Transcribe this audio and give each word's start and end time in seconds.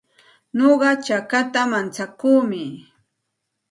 Nuqa 0.57 0.89
chakata 1.05 1.61
mantsakuumi. 1.71 2.63